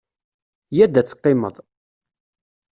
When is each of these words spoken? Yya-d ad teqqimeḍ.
Yya-d 0.75 0.95
ad 0.99 1.05
teqqimeḍ. 1.07 1.55